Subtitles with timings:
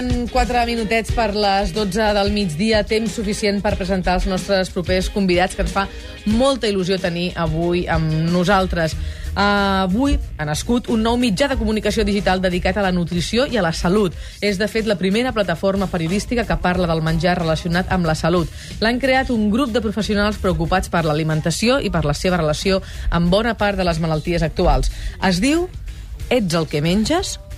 [0.00, 5.10] Falten 4 minutets per les 12 del migdia, temps suficient per presentar els nostres propers
[5.12, 5.82] convidats, que ens fa
[6.24, 8.94] molta il·lusió tenir avui amb nosaltres.
[9.34, 13.60] Uh, avui ha nascut un nou mitjà de comunicació digital dedicat a la nutrició i
[13.60, 14.16] a la salut.
[14.40, 18.48] És, de fet, la primera plataforma periodística que parla del menjar relacionat amb la salut.
[18.80, 23.28] L'han creat un grup de professionals preocupats per l'alimentació i per la seva relació amb
[23.28, 24.88] bona part de les malalties actuals.
[25.20, 25.68] Es diu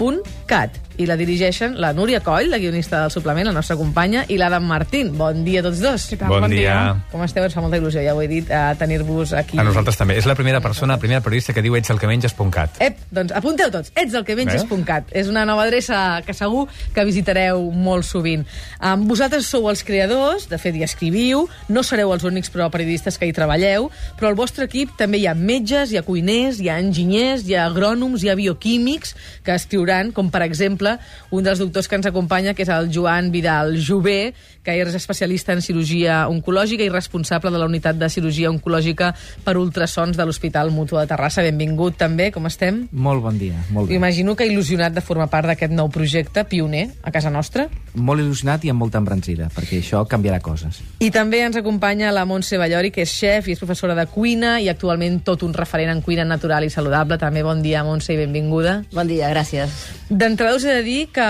[0.02, 4.36] etselquemenges.cat i la dirigeixen la Núria Coll, la guionista del suplement, la nostra companya, i
[4.36, 5.12] l'Adam Martín.
[5.16, 6.04] Bon dia a tots dos.
[6.20, 6.58] Bon, Bon dia.
[6.58, 7.06] dia.
[7.10, 7.44] Com esteu?
[7.46, 9.58] Ens fa molta il·lusió, ja ho he dit, a tenir-vos aquí.
[9.58, 10.18] A nosaltres també.
[10.20, 12.76] És la primera persona, la primera periodista que diu ets el que menges.cat.
[12.84, 15.14] Ep, doncs apunteu tots, etselquemenges.cat.
[15.16, 18.44] És una nova adreça que segur que visitareu molt sovint.
[18.80, 23.18] Um, vosaltres sou els creadors, de fet hi escriviu, no sereu els únics però periodistes
[23.18, 23.88] que hi treballeu,
[24.20, 27.56] però al vostre equip també hi ha metges, hi ha cuiners, hi ha enginyers, hi
[27.56, 30.96] ha agrònoms, hi ha bioquímics que escriuran, com per exemple
[31.30, 35.52] un dels doctors que ens acompanya, que és el Joan Vidal Jové, que és especialista
[35.52, 39.12] en cirurgia oncològica i responsable de la unitat de cirurgia oncològica
[39.44, 41.42] per ultrasons de l'Hospital Mutu de Terrassa.
[41.42, 42.86] Benvingut també, com estem?
[42.92, 43.98] Molt bon dia, molt bé.
[43.98, 47.68] Imagino que il·lusionat de formar part d'aquest nou projecte pioner a casa nostra.
[47.94, 50.80] Molt il·lusionat i amb molta embranzida, perquè això canviarà coses.
[51.04, 54.54] I també ens acompanya la Montse Ballori, que és xef i és professora de cuina
[54.64, 57.20] i actualment tot un referent en cuina natural i saludable.
[57.20, 58.78] També bon dia, Montse, i benvinguda.
[58.96, 59.76] Bon dia, gràcies.
[60.08, 61.28] D'entrada us he de dir que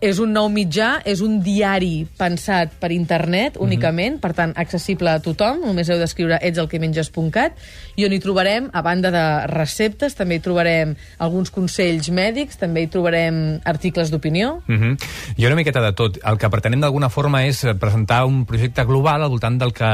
[0.00, 5.22] és un nou mitjà, és un diari pensat per internet únicament, per tant, accessible a
[5.22, 7.58] tothom, només heu d'escriure etselquemenges.cat,
[7.98, 12.84] i on hi trobarem, a banda de receptes, també hi trobarem alguns consells mèdics, també
[12.84, 14.96] hi trobarem articles d'opinió, Mm -hmm.
[15.38, 16.18] Ha una miqueta de tot.
[16.24, 19.84] El que pretenem d'alguna forma és presentar un projecte global al voltant del que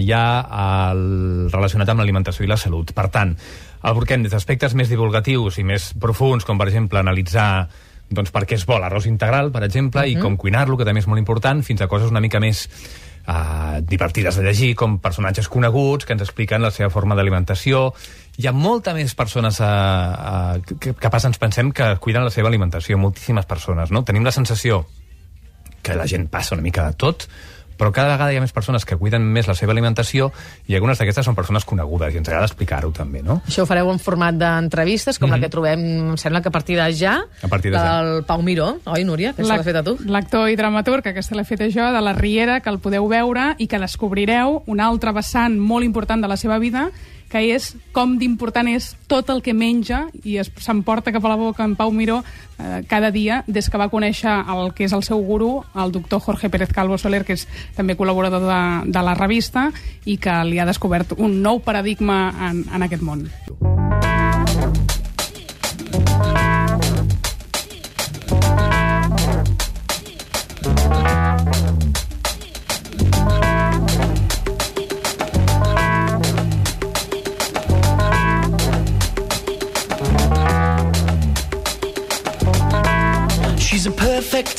[0.00, 0.40] hi ha
[0.90, 1.50] al...
[1.50, 2.92] relacionat amb l'alimentació i la salut.
[2.92, 3.36] Per tant,
[3.82, 7.68] el porquem des d'aspectes més divulgatius i més profuns, com per exemple analitzar
[8.12, 10.18] doncs, per què és bo l'arròs integral, per exemple, uh -huh.
[10.18, 12.68] i com cuinar-lo, que també és molt important, fins a coses una mica més
[13.26, 17.92] uh, divertides de llegir, com personatges coneguts que ens expliquen la seva forma d'alimentació.
[18.36, 22.30] Hi ha molta més persones uh, uh, que, que pas ens pensem que cuiden la
[22.30, 24.04] seva alimentació, moltíssimes persones, no?
[24.04, 24.86] Tenim la sensació
[25.82, 27.26] que la gent passa una mica de tot,
[27.76, 30.30] però cada vegada hi ha més persones que cuiden més la seva alimentació
[30.68, 33.40] i algunes d'aquestes són persones conegudes i ens agrada explicar-ho també, no?
[33.48, 35.36] Això ho fareu en format d'entrevistes, com mm -hmm.
[35.36, 35.80] la que trobem,
[36.12, 38.02] em sembla que a partir de ja, A partir de ja.
[38.02, 39.32] del Pau Miró, oi, Núria?
[39.32, 39.96] Que se l'ha fet a tu?
[40.06, 43.54] L'actor i dramaturg, que aquesta l'he fet jo, de la Riera, que el podeu veure
[43.58, 46.90] i que descobrireu un altre vessant molt important de la seva vida,
[47.32, 51.64] que és com d'important és tot el que menja i s'emporta cap a la boca
[51.64, 55.22] en Pau Miró eh, cada dia des que va conèixer el que és el seu
[55.24, 58.62] gurú, el doctor Jorge Pérez Calvo Soler, que és també col·laborador de,
[58.92, 59.70] de la revista
[60.04, 63.24] i que li ha descobert un nou paradigma en, en aquest món.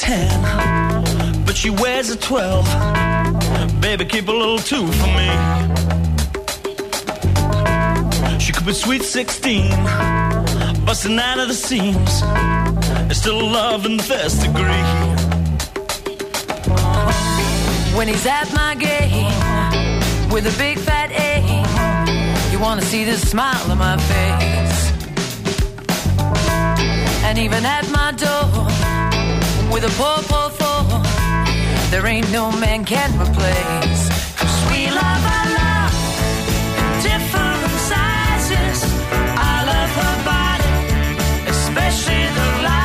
[0.03, 2.66] 10, but she wears a 12.
[3.80, 5.30] Baby, keep a little two for me.
[8.38, 9.69] She could be sweet 16,
[10.86, 12.19] busting out of the seams.
[13.08, 14.84] There's still love in the first degree.
[17.97, 19.31] When he's at my game
[20.34, 24.91] with a big fat A, you want to see the smile on my face.
[27.24, 28.72] And even at my door
[29.73, 30.84] with a poor, poor four,
[31.89, 34.03] there ain't no man can replace.
[34.38, 35.95] 'Cause we love our love
[37.01, 38.79] different sizes.
[39.51, 40.73] I love her body,
[41.53, 42.83] especially the lies.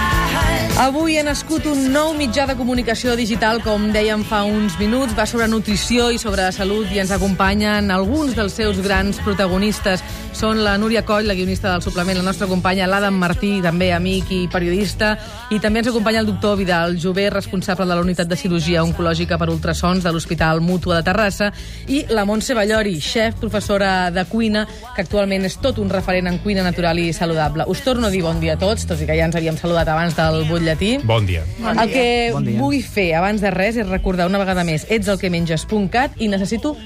[0.79, 5.25] Avui ha nascut un nou mitjà de comunicació digital, com dèiem fa uns minuts, va
[5.27, 10.05] sobre nutrició i sobre salut i ens acompanyen alguns dels seus grans protagonistes.
[10.39, 14.31] Són la Núria Coll, la guionista del suplement, la nostra companya, l'Adam Martí, també amic
[14.31, 15.17] i periodista,
[15.51, 19.35] i també ens acompanya el doctor Vidal Jové, responsable de la unitat de cirurgia oncològica
[19.35, 21.51] per ultrasons de l'Hospital Mútua de Terrassa,
[21.91, 24.63] i la Montse Ballori, xef, professora de cuina,
[24.95, 27.67] que actualment és tot un referent en cuina natural i saludable.
[27.67, 29.91] Us torno a dir bon dia a tots, tot i que ja ens havíem saludat
[29.91, 30.45] abans del
[30.75, 30.99] butlletí.
[31.07, 31.45] Bon dia.
[31.59, 32.61] Bon el que Bon dia.
[32.61, 36.77] vull fer abans de res és recordar una vegada més etselquemenges.cat i necessito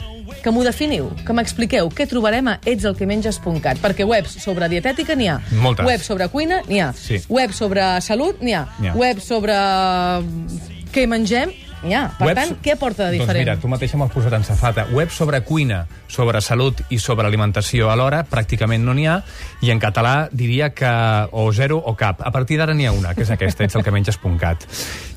[0.42, 5.40] que m'ho definiu, que m'expliqueu què trobarem a etselquemenges.cat, perquè webs sobre dietètica n'hi ha,
[5.60, 5.86] Moltes.
[5.86, 7.20] webs sobre cuina n'hi ha, Sí.
[7.28, 8.94] webs sobre salut n'hi ha, ha.
[8.96, 11.52] webs sobre mm, què mengem
[11.82, 13.32] Ja, per Webs- tant, què aporta de diferent?
[13.42, 14.84] Doncs mira, tu mateixa m'has posat en safata.
[14.92, 19.16] Web sobre cuina, sobre salut i sobre alimentació alhora, pràcticament no n'hi ha,
[19.62, 20.92] i en català diria que
[21.32, 22.22] o zero o cap.
[22.22, 24.66] A partir d'ara n'hi ha una, que és aquesta, ets el que menges.cat.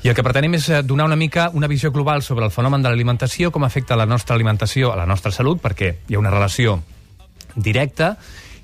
[0.02, 2.82] I el que pretenem és eh, donar una mica una visió global sobre el fenomen
[2.82, 6.30] de l'alimentació, com afecta la nostra alimentació a la nostra salut, perquè hi ha una
[6.34, 6.80] relació
[7.54, 8.16] directa,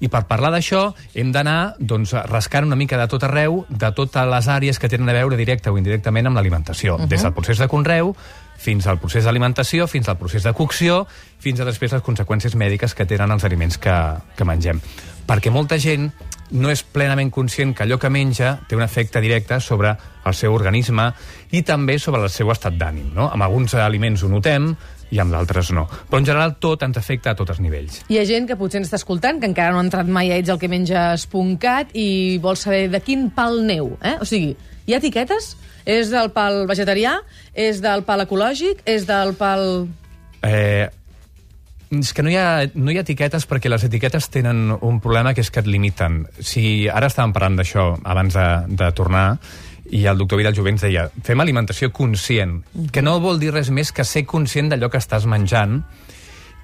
[0.02, 4.28] i per parlar d'això hem d'anar doncs, rascant una mica de tot arreu, de totes
[4.28, 6.96] les àrees que tenen a veure directe o indirectament amb l'alimentació.
[6.96, 7.08] Uh -huh.
[7.08, 8.16] Des del procés de conreu,
[8.58, 11.06] fins al procés d'alimentació, fins al procés de cocció,
[11.38, 13.94] fins a després les conseqüències mèdiques que tenen els aliments que,
[14.36, 14.80] que mengem.
[15.26, 16.10] Perquè molta gent
[16.50, 20.54] no és plenament conscient que allò que menja té un efecte directe sobre el seu
[20.54, 21.12] organisme
[21.50, 23.14] i també sobre el seu estat d'ànim.
[23.14, 23.30] No?
[23.32, 24.76] Amb alguns aliments ho notem
[25.12, 25.84] i amb d'altres no.
[26.08, 28.00] Però en general tot ens afecta a tots els nivells.
[28.08, 30.38] Hi ha gent que potser ens està escoltant, que encara no ha entrat mai a
[30.40, 33.94] ets el que menges.cat i vol saber de quin pal neu.
[34.00, 34.16] Eh?
[34.22, 34.56] O sigui,
[34.86, 35.52] hi ha etiquetes?
[35.84, 37.18] És del pal vegetarià?
[37.52, 38.84] És del pal ecològic?
[38.88, 39.86] És del pal...
[40.46, 40.88] Eh,
[41.92, 45.34] és que no hi, ha, no hi ha etiquetes perquè les etiquetes tenen un problema
[45.36, 46.22] que és que et limiten.
[46.40, 48.46] Si ara estàvem parlant d'això abans de,
[48.80, 49.26] de tornar
[49.90, 52.60] i el doctor Vidal Jovent deia fem alimentació conscient,
[52.92, 55.80] que no vol dir res més que ser conscient d'allò que estàs menjant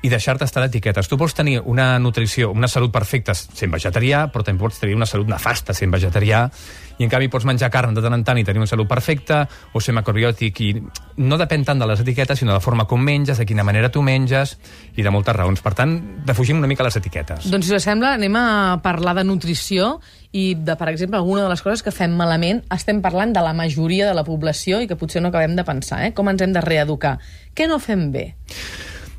[0.03, 1.09] i deixar-te estar d'etiquetes.
[1.11, 5.09] Tu pots tenir una nutrició, una salut perfecta sent vegetarià, però també pots tenir una
[5.11, 6.45] salut nefasta sent vegetarià,
[6.99, 9.41] i en canvi pots menjar carn de tant en tant i tenir una salut perfecta,
[9.75, 10.71] o ser macrobiòtic, i
[11.25, 13.91] no depèn tant de les etiquetes, sinó de la forma com menges, de quina manera
[13.91, 14.55] tu menges,
[14.95, 15.63] i de moltes raons.
[15.63, 17.51] Per tant, defugim una mica les etiquetes.
[17.51, 19.97] Doncs, si us sembla, anem a parlar de nutrició
[20.33, 22.61] i de, per exemple, alguna de les coses que fem malament.
[22.75, 26.03] Estem parlant de la majoria de la població i que potser no acabem de pensar,
[26.05, 26.13] eh?
[26.15, 27.17] Com ens hem de reeducar.
[27.57, 28.27] Què no fem bé?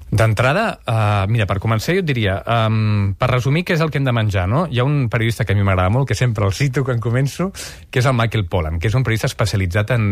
[0.10, 4.00] D'entrada, uh, mira, per començar jo et diria, um, per resumir què és el que
[4.02, 4.64] hem de menjar, no?
[4.66, 7.52] Hi ha un periodista que a mi m'agrada molt, que sempre el cito quan començo,
[7.94, 10.10] que és el Michael Pollan, que és un periodista especialitzat en,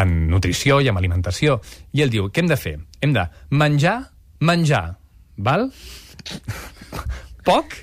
[0.00, 1.58] en nutrició i en alimentació.
[1.92, 2.78] I ell diu, què hem de fer?
[3.04, 3.98] Hem de menjar,
[4.40, 4.84] menjar,
[5.36, 5.68] val?
[7.48, 7.76] Poc,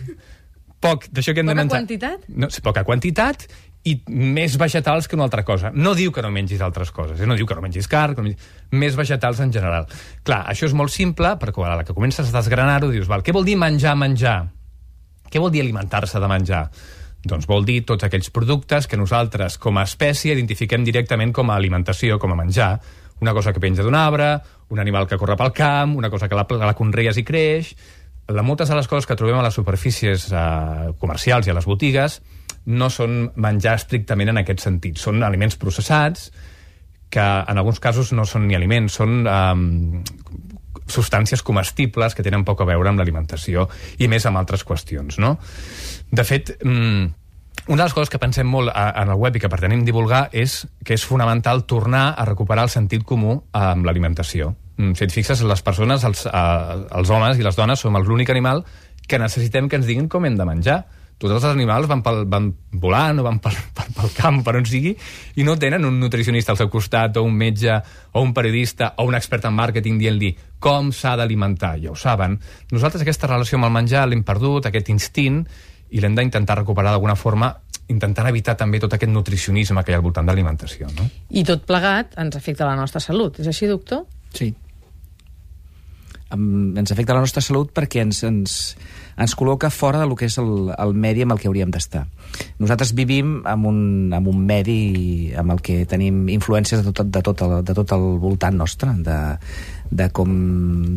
[0.81, 1.77] poc d'això que hem de Poca menjar.
[1.79, 2.25] quantitat?
[2.29, 3.45] No, sí, poca quantitat
[3.89, 5.71] i més vegetals que una altra cosa.
[5.73, 7.27] No diu que no mengis altres coses, eh?
[7.29, 8.49] no diu que no mengis carn, que no mengis...
[8.77, 9.87] més vegetals en general.
[10.27, 13.33] Clar, això és molt simple, perquè a la que comences a desgranar-ho dius, val, què
[13.33, 14.39] vol dir menjar, menjar?
[15.31, 16.65] Què vol dir alimentar-se de menjar?
[17.25, 21.57] Doncs vol dir tots aquells productes que nosaltres, com a espècie, identifiquem directament com a
[21.57, 22.75] alimentació, com a menjar.
[23.21, 24.35] Una cosa que penja d'un arbre,
[24.69, 27.73] un animal que corre pel camp, una cosa que la, la conrees i creix...
[28.31, 31.67] La, moltes de les coses que trobem a les superfícies eh, comercials i a les
[31.67, 32.21] botigues
[32.71, 34.99] no són menjar estrictament en aquest sentit.
[35.01, 36.29] Són aliments processats
[37.11, 40.03] que en alguns casos no són ni aliments, són um,
[40.87, 43.67] substàncies comestibles que tenen poc a veure amb l'alimentació
[43.99, 45.33] i més amb altres qüestions, no?
[46.11, 47.09] De fet, um,
[47.67, 50.29] una de les coses que pensem molt a, en el web i que pretenem divulgar
[50.31, 54.53] és que és fonamental tornar a recuperar el sentit comú amb l'alimentació.
[54.81, 58.31] Mm, Si et fixes, les persones, els, eh, els homes i les dones, som l'únic
[58.33, 58.65] animal
[59.07, 60.81] que necessitem que ens diguin com hem de menjar.
[61.21, 62.47] Tots els animals van, pel, van
[62.81, 64.95] volant o van pel, pel, pel camp, per on sigui,
[65.37, 67.75] i no tenen un nutricionista al seu costat, o un metge,
[68.13, 71.75] o un periodista, o un expert en màrqueting dient-li com s'ha d'alimentar.
[71.83, 72.39] Ja ho saben.
[72.71, 75.43] Nosaltres aquesta relació amb el menjar l'hem perdut, aquest instint,
[75.91, 77.51] i l'hem d'intentar recuperar d'alguna forma
[77.91, 80.87] intentant evitar també tot aquest nutricionisme que hi ha al voltant de l'alimentació.
[80.95, 81.09] No?
[81.29, 83.41] I tot plegat ens afecta la nostra salut.
[83.43, 84.05] És així, doctor?
[84.33, 84.53] Sí.
[86.31, 88.55] Ens afecta la nostra salut perquè ens, ens,
[89.19, 92.05] ens col·loca fora del que és el, el medi amb el que hauríem d'estar.
[92.61, 93.81] Nosaltres vivim en un,
[94.15, 97.93] en un medi amb el que tenim influències de tot, de tot, el, de tot
[97.97, 99.19] el voltant nostre, de,
[99.91, 100.33] de, com,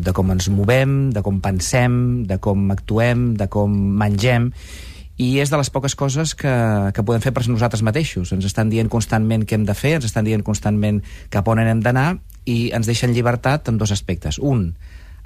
[0.01, 4.51] de com ens movem, de com pensem, de com actuem, de com mengem,
[5.17, 6.51] i és de les poques coses que,
[6.91, 8.33] que podem fer per nosaltres mateixos.
[8.35, 11.01] Ens estan dient constantment què hem de fer, ens estan dient constantment
[11.31, 14.39] cap on hem d'anar i ens deixen llibertat en dos aspectes.
[14.43, 14.73] Un,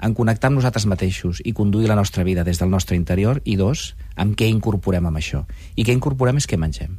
[0.02, 3.56] en connectar amb nosaltres mateixos i conduir la nostra vida des del nostre interior, i
[3.60, 5.44] dos, amb què incorporem amb això.
[5.76, 6.96] I què incorporem és què mengem.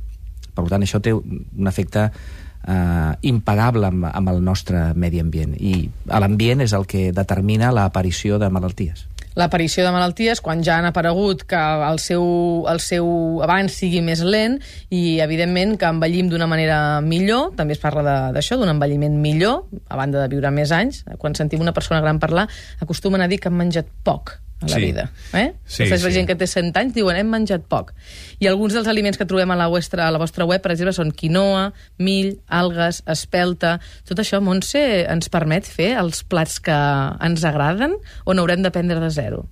[0.56, 5.90] Per tant, això té un efecte eh, impagable amb, amb el nostre medi ambient, i
[6.08, 11.46] l'ambient és el que determina l'aparició de malalties l'aparició de malalties quan ja han aparegut
[11.48, 12.24] que el seu,
[12.72, 13.08] el seu
[13.46, 14.60] abans sigui més lent
[14.90, 17.52] i, evidentment, que envellim d'una manera millor.
[17.58, 21.04] També es parla d'això, d'un envelliment millor, a banda de viure més anys.
[21.22, 22.48] Quan sentim una persona gran parlar,
[22.84, 24.82] acostumen a dir que han menjat poc a la Sí.
[24.82, 25.12] vida.
[25.34, 25.54] Eh?
[25.66, 26.16] Sí, Després la sí.
[26.16, 27.94] gent que té 100 anys diuen hem menjat poc.
[28.40, 30.94] I alguns dels aliments que trobem a la, vostra, a la vostra web, per exemple,
[30.94, 33.80] són quinoa, mill, algues, espelta...
[34.08, 36.76] Tot això, Montse, ens permet fer els plats que
[37.22, 39.46] ens agraden o n'haurem d'aprendre de zero?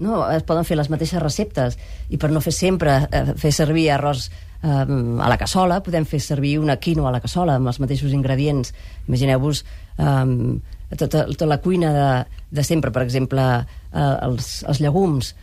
[0.00, 1.74] No, es poden fer les mateixes receptes
[2.08, 4.30] i per no fer sempre eh, fer servir arròs
[4.62, 4.84] a
[5.28, 8.74] la cassola, podem fer servir una quinoa a la cassola amb els mateixos ingredients.
[9.08, 9.62] Imagineu-vos
[9.96, 10.60] um,
[10.96, 12.08] tota, tota la cuina de,
[12.50, 13.42] de sempre, per exemple,
[13.92, 15.34] uh, els, els llegums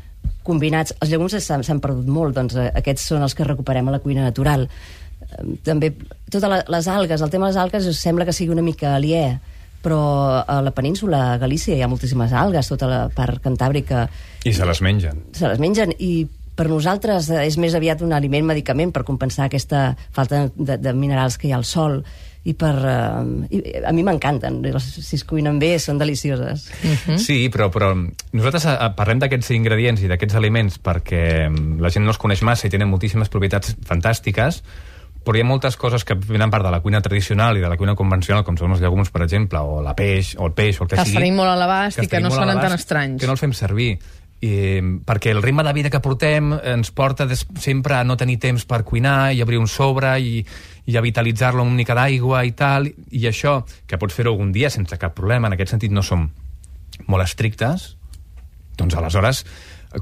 [0.44, 0.94] combinats.
[1.02, 4.24] Els llegums s'han perdut molt, doncs eh, aquests són els que recuperem a la cuina
[4.26, 4.68] natural.
[4.68, 5.94] Eh, També
[6.30, 9.38] totes la- les algues, el tema de les algues sembla que sigui una mica aliè,
[9.84, 14.08] però a la península, a Galícia, hi ha moltíssimes algues, tota la part cantàbrica
[14.44, 15.22] I se les mengen.
[15.34, 16.28] se les mengen i
[16.58, 20.94] per nosaltres eh, és més aviat un aliment medicament per compensar aquesta falta de, de
[20.94, 22.02] minerals que hi ha al sol
[22.48, 22.74] i per...
[22.80, 26.68] Eh, i a mi m'encanten, si es cuinen bé són delicioses.
[26.82, 27.18] Mm?
[27.22, 32.08] Sí, però, però nosaltres eh, parlem d'aquests ingredients i d'aquests aliments perquè mm, la gent
[32.08, 34.62] no els coneix massa i tenen moltíssimes propietats fantàstiques,
[35.28, 37.76] però hi ha moltes coses que venen part de la cuina tradicional i de la
[37.76, 40.86] cuina convencional, com són els llegums, per exemple, o la peix, o el peix, o
[40.86, 41.20] el que, Que els sigui.
[41.20, 43.20] tenim molt a l'abast i els que no sonen tan estranys.
[43.20, 43.98] Que no els fem servir.
[44.38, 48.38] I, perquè el ritme de vida que portem ens porta des, sempre a no tenir
[48.44, 50.44] temps per cuinar i obrir un sobre i,
[50.86, 54.52] i a vitalitzar-lo amb una mica d'aigua i tal, i això, que pots fer-ho algun
[54.54, 56.28] dia sense cap problema, en aquest sentit no som
[57.08, 57.96] molt estrictes,
[58.78, 59.44] doncs aleshores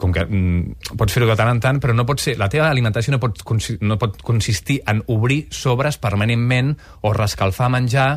[0.02, 2.70] com que mm, pots fer-ho de tant en tant, però no pot ser, la teva
[2.72, 3.44] alimentació no pot,
[3.86, 6.74] no pot consistir en obrir sobres permanentment
[7.06, 8.10] o rescalfar menjar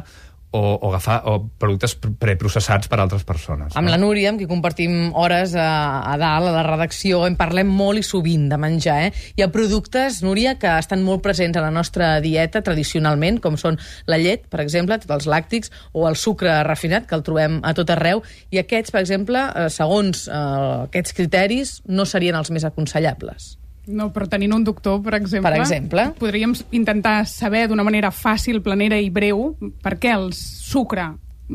[0.51, 3.77] o, o agafar o productes pre- preprocessats per altres persones.
[3.77, 5.69] Amb la Núria, amb qui compartim hores a,
[6.09, 8.99] a dalt, a la redacció, en parlem molt i sovint de menjar.
[9.09, 9.13] Eh?
[9.37, 13.79] Hi ha productes, Núria, que estan molt presents a la nostra dieta tradicionalment, com són
[14.09, 17.75] la llet, per exemple, tots els làctics, o el sucre refinat, que el trobem a
[17.77, 20.43] tot arreu, i aquests, per exemple, eh, segons eh,
[20.89, 23.57] aquests criteris, no serien els més aconsellables.
[23.89, 25.49] No, però tenint un doctor, per exemple...
[25.49, 26.11] Per exemple?
[26.19, 31.11] Podríem intentar saber d'una manera fàcil, planera i breu per què el sucre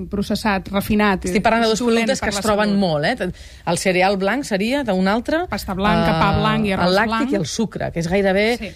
[0.09, 1.27] processat, refinat...
[1.29, 2.81] Estic parlant de dos productes que es troben salut.
[2.81, 3.27] molt, eh?
[3.69, 5.43] El cereal blanc seria d'un altre...
[5.51, 7.35] Pasta blanca, pa blanc i arròs El làctic blanc.
[7.35, 8.47] i el sucre, que és gairebé...
[8.61, 8.73] Sí.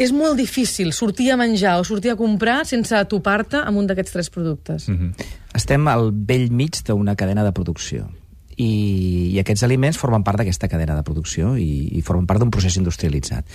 [0.00, 4.14] És molt difícil sortir a menjar o sortir a comprar sense topar-te amb un d'aquests
[4.14, 4.88] tres productes.
[4.88, 5.26] Mm -hmm.
[5.52, 8.08] Estem al vell mig d'una cadena de producció
[8.56, 12.52] i, i aquests aliments formen part d'aquesta cadena de producció i, i formen part d'un
[12.54, 13.48] procés industrialitzat.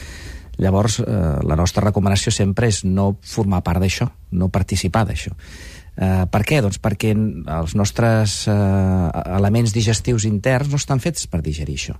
[0.59, 1.05] Llavors, eh,
[1.47, 5.31] la nostra recomanació sempre és no formar part d'això, no participar d'això.
[5.99, 6.59] Eh, per què?
[6.63, 8.55] Doncs perquè els nostres eh,
[9.39, 11.95] elements digestius interns no estan fets per digerir això.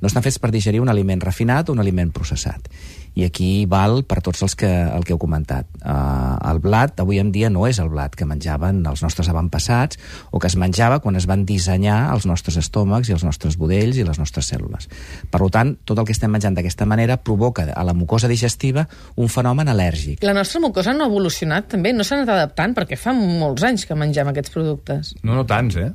[0.00, 2.68] No estan fets per digerir un aliment refinat o un aliment processat.
[3.16, 5.64] I aquí val per tots els que, el que heu comentat.
[5.80, 9.96] Uh, el blat, avui en dia, no és el blat que menjaven els nostres avantpassats
[10.36, 13.96] o que es menjava quan es van dissenyar els nostres estómacs i els nostres budells
[13.96, 14.90] i les nostres cèl·lules.
[15.32, 18.84] Per tant, tot el que estem menjant d'aquesta manera provoca a la mucosa digestiva
[19.16, 20.20] un fenomen al·lèrgic.
[20.26, 23.88] La nostra mucosa no ha evolucionat també, no s'ha anat adaptant, perquè fa molts anys
[23.88, 25.14] que mengem aquests productes.
[25.22, 25.94] No, no tants, eh?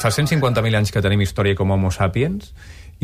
[0.00, 2.52] Fa 150.000 anys que tenim història com Homo sapiens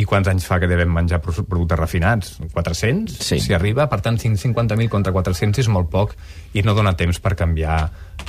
[0.00, 2.28] i quants anys fa que devem menjar pro- productes refinats?
[2.54, 3.16] 400?
[3.26, 3.40] Sí.
[3.42, 6.14] Si arriba, per tant, 50.000 contra 400 és molt poc
[6.56, 7.80] i no dona temps per canviar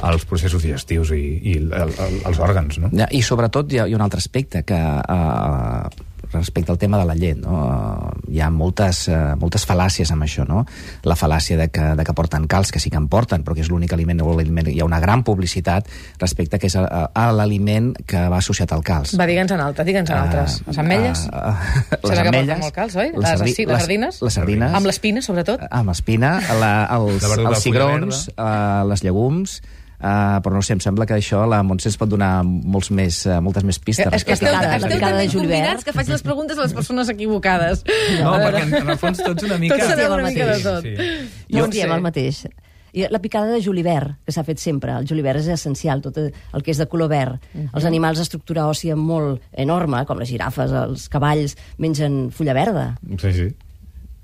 [0.10, 1.22] els processos digestius i,
[1.54, 2.90] i el, el, els òrgans, no?
[3.12, 5.90] I sobretot hi ha, hi ha un altre aspecte que uh,
[6.34, 7.52] respecte al tema de la llet, no?
[7.52, 10.64] Uh, hi ha moltes, uh, moltes fal·làcies amb això, no?
[11.04, 13.62] La fal·làcia de que, de que porten calç, que sí que en porten, però que
[13.66, 15.90] és l'únic aliment, o l'aliment, hi ha una gran publicitat
[16.22, 19.16] respecte que és a, a, a l'aliment que va associat al calç.
[19.20, 20.62] Va, digue'ns en altre, digue'ns en altres.
[20.68, 21.26] Les ametlles?
[21.28, 23.12] Uh, uh, Serà que porten molt calç, oi?
[23.16, 24.22] Les, sardi- les, les sardines?
[24.22, 24.74] Les sardines.
[24.80, 25.68] Amb l'espina, sobretot?
[25.70, 29.60] Amb espina, la, els, els cigrons, uh, les llegums,
[30.02, 33.22] uh, però no sé, em sembla que això la Montse ens pot donar molts més,
[33.30, 34.10] uh, moltes més pistes.
[34.18, 37.86] És que esteu, la esteu també convidats que faig les preguntes a les persones equivocades.
[38.20, 39.78] No, perquè en, en el fons tots una mica...
[39.78, 40.86] Tots sabem una mica de tot.
[40.90, 41.16] Sí.
[41.48, 41.78] Jo Montse.
[41.78, 42.44] diem el mateix.
[42.92, 44.98] I la picada de julivert, que s'ha fet sempre.
[45.00, 47.40] El julivert és essencial, tot el que és de color verd.
[47.72, 52.90] Els animals d'estructura òssia molt enorme, com les girafes, els cavalls, mengen fulla verda.
[53.22, 53.52] Sí, sí.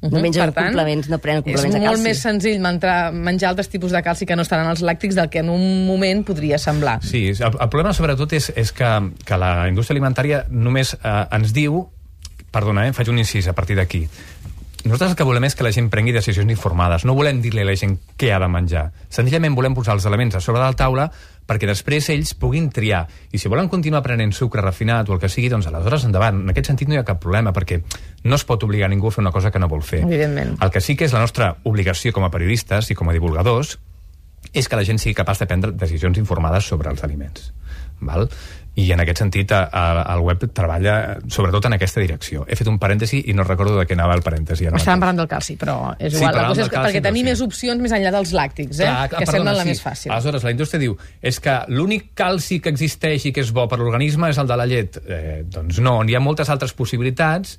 [0.01, 1.89] No mengen Per tant, complements, no prenen complements és de calci.
[1.89, 5.17] molt més senzill menjar, menjar altres tipus de calci que no estan en els làctics
[5.17, 6.99] del que en un moment podria semblar.
[7.01, 8.91] Sí, el, el problema sobretot és, és que,
[9.25, 11.81] que la indústria alimentària només eh, ens diu,
[12.53, 14.03] perdona, eh, faig un incís a partir d'aquí,
[14.83, 17.03] nosaltres el que volem és que la gent prengui decisions informades.
[17.03, 18.85] No volem dir-li a la gent què ha de menjar.
[19.09, 21.09] Senzillament volem posar els elements a sobre de la taula
[21.47, 23.05] perquè després ells puguin triar.
[23.31, 26.43] I si volen continuar prenent sucre refinat o el que sigui, doncs aleshores endavant.
[26.43, 27.79] En aquest sentit no hi ha cap problema, perquè
[28.27, 30.03] no es pot obligar ningú a fer una cosa que no vol fer.
[30.03, 30.57] Evidentment.
[30.61, 33.77] El que sí que és la nostra obligació com a periodistes i com a divulgadors
[34.53, 37.51] és que la gent sigui capaç de prendre decisions informades sobre els aliments.
[37.99, 38.27] Val?
[38.77, 42.43] I en aquest sentit a, a, el web treballa sobretot en aquesta direcció.
[42.45, 44.67] He fet un parèntesi i no recordo de què anava el parèntesi.
[44.69, 46.29] Ara Estàvem parlant del calci, però és Sí, igual.
[46.29, 47.29] la parlàvem cosa és calci, perquè tenim sí.
[47.31, 48.85] més opcions més enllà dels làctics, eh?
[48.85, 49.71] Clar, que perdona, semblen la sí.
[49.73, 50.11] més fàcil.
[50.13, 53.79] Aleshores, la indústria diu és que l'únic calci que existeix i que és bo per
[53.81, 55.01] l'organisme és el de la llet.
[55.07, 57.57] Eh, doncs no, hi ha moltes altres possibilitats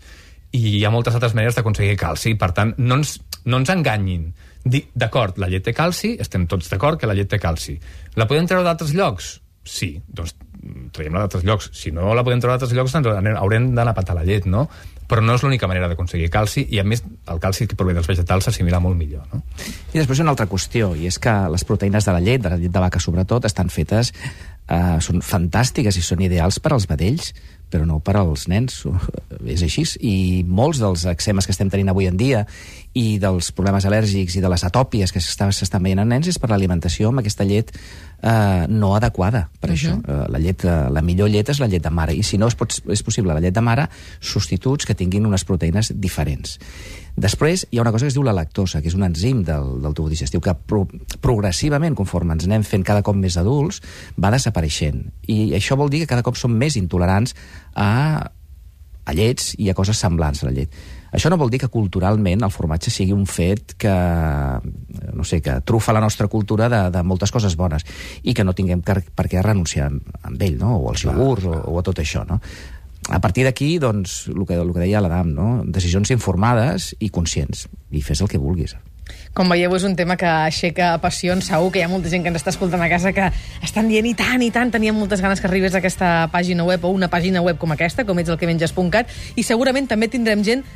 [0.55, 2.37] i hi ha moltes altres maneres d'aconseguir calci.
[2.39, 4.31] Per tant, no ens, no ens enganyin.
[4.95, 7.75] D'acord, la llet té calci, estem tots d'acord que la llet té calci.
[8.15, 9.41] La podem treure d'altres llocs?
[9.69, 10.33] Sí, doncs
[10.99, 11.71] traiem-la d'altres llocs.
[11.73, 14.47] Si no la podem treure d'altres llocs, doncs anem- haurem d'anar a patar la llet,
[14.47, 14.67] no?
[15.09, 17.01] Però no és l'única manera d'aconseguir calci, i a més
[17.33, 19.41] el calci que prové dels vegetals s'assimila molt millor, no?
[19.95, 22.59] I després una altra qüestió, i és que les proteïnes de la llet, de la
[22.61, 24.13] llet de vaca sobretot, estan fetes,
[24.69, 27.33] eh, són fantàstiques i són ideals per als vedells,
[27.73, 28.83] però no per als nens.
[29.47, 29.85] És així.
[30.01, 32.47] I molts dels eczemes que estem tenint avui en dia
[32.99, 36.51] i dels problemes al·lèrgics i de les atòpies que s'estan veient en nens és per
[36.51, 39.79] l'alimentació amb aquesta llet eh, no adequada per uh -huh.
[39.79, 39.95] això.
[39.99, 42.49] Eh, la, llet, eh, la millor llet és la llet de mare, i si no
[42.49, 43.89] és, pot, és possible la llet de mare,
[44.21, 46.59] substituts que tinguin unes proteïnes diferents.
[47.17, 49.83] Després hi ha una cosa que es diu la lactosa, que és un enzim del,
[49.83, 50.87] del tubo digestiu que pro,
[51.21, 53.83] progressivament, conforme ens anem fent cada cop més adults,
[54.17, 55.13] va desapareixent.
[55.27, 57.35] I això vol dir que cada cop som més intolerants
[57.75, 58.31] a,
[59.05, 60.71] a llets i a coses semblants a la llet.
[61.13, 63.93] Això no vol dir que culturalment el formatge sigui un fet que,
[65.15, 67.87] no sé, que trufa la nostra cultura de, de moltes coses bones
[68.23, 70.77] i que no tinguem per, per què renunciar amb, ell, no?
[70.83, 72.27] o als iogurts, o, o a tot això.
[72.29, 72.41] No?
[73.09, 75.49] A partir d'aquí, doncs, el que, el que deia l'Adam, no?
[75.65, 78.77] decisions informades i conscients, i fes el que vulguis.
[79.33, 81.47] Com veieu, és un tema que aixeca passions.
[81.49, 83.31] Segur que hi ha molta gent que ens està escoltant a casa que
[83.65, 86.85] estan dient i tant, i tant, teníem moltes ganes que arribés a aquesta pàgina web
[86.85, 90.45] o una pàgina web com aquesta, com ets el que menges.cat, i segurament també tindrem
[90.45, 90.67] gent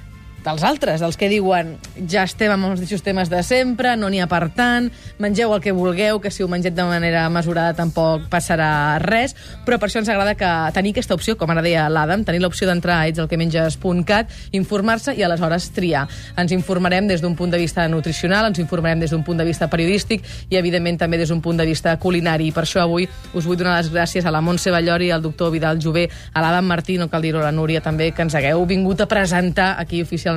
[0.45, 1.77] dels altres, dels que diuen
[2.11, 4.89] ja estem amb els mateixos temes de sempre, no n'hi ha per tant,
[5.23, 9.79] mengeu el que vulgueu, que si ho mengeu de manera mesurada tampoc passarà res, però
[9.79, 13.01] per això ens agrada que tenir aquesta opció, com ara deia l'Adam, tenir l'opció d'entrar
[13.01, 16.09] a etselquemenges.cat, informar-se i aleshores triar.
[16.37, 19.71] Ens informarem des d'un punt de vista nutricional, ens informarem des d'un punt de vista
[19.71, 22.51] periodístic i, evidentment, també des d'un punt de vista culinari.
[22.51, 25.53] I per això avui us vull donar les gràcies a la Montse Ballori, al doctor
[25.55, 29.01] Vidal Jové, a l'Adam Martí, no cal dir-ho, la Núria també, que ens hagueu vingut
[29.01, 30.32] a presentar aquí oficialment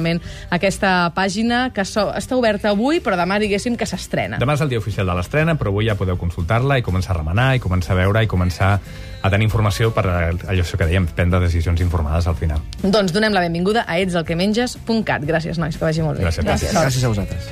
[0.49, 4.39] aquesta pàgina que so està oberta avui, però demà diguéssim que s'estrena.
[4.41, 7.19] Demà és el dia oficial de l'estrena, però avui ja podeu consultar-la i començar a
[7.19, 8.79] remenar, i començar a veure, i començar
[9.25, 12.61] a tenir informació per a allò que dèiem, prendre decisions informades al final.
[12.83, 15.25] Doncs donem la benvinguda a etselquemenges.cat.
[15.25, 16.27] Gràcies, nois, que vagi molt bé.
[16.27, 16.45] Gràcies.
[16.45, 16.75] Gràcies.
[16.75, 17.49] Gràcies a vosaltres.